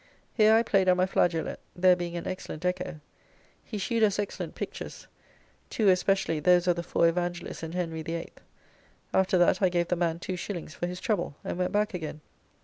Here 0.33 0.55
I 0.55 0.63
played 0.63 0.89
on 0.89 0.97
my 0.97 1.05
flageolette, 1.05 1.59
there 1.75 1.95
being 1.95 2.17
an 2.17 2.25
excellent 2.25 2.65
echo. 2.65 2.99
He 3.63 3.77
shewed 3.77 4.01
us 4.01 4.17
excellent 4.17 4.55
pictures; 4.55 5.05
two 5.69 5.89
especially, 5.89 6.39
those 6.39 6.65
of 6.67 6.75
the 6.75 6.81
four 6.81 7.07
Evangelists 7.07 7.61
and 7.61 7.75
Henry 7.75 8.01
VIII. 8.01 8.33
After 9.13 9.37
that 9.37 9.61
I 9.61 9.69
gave 9.69 9.89
the 9.89 9.95
man 9.95 10.17
2s. 10.17 10.71
for 10.71 10.87
his 10.87 10.99
trouble, 10.99 11.35
and 11.43 11.59
went 11.59 11.71
back 11.71 11.93
again. 11.93 12.21